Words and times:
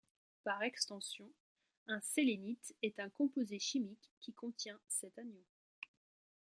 Par 0.43 0.63
extension, 0.63 1.31
un 1.85 2.01
sélénite 2.01 2.73
est 2.81 2.99
un 2.99 3.11
composé 3.11 3.59
chimique 3.59 4.09
qui 4.19 4.33
contient 4.33 4.79
cet 4.87 5.19
anion. 5.19 5.45